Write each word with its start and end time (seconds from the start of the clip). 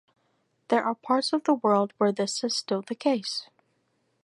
There 0.69 0.83
are 0.83 0.95
parts 0.95 1.31
of 1.31 1.43
the 1.43 1.53
world 1.53 1.93
where 1.99 2.11
this 2.11 2.43
is 2.43 2.57
still 2.57 2.81
the 2.81 2.95
case. 2.95 3.45